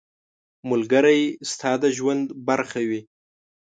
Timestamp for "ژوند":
1.97-2.25